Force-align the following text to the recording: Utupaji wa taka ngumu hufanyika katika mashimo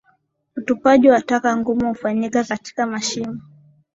Utupaji 0.57 1.09
wa 1.09 1.21
taka 1.21 1.57
ngumu 1.57 1.87
hufanyika 1.87 2.43
katika 2.43 2.85
mashimo 2.85 3.41